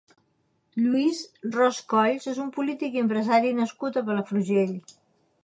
[0.85, 1.19] Lluís
[1.55, 4.75] Ros Colls és un polític i empresari nascut a Palafrugell.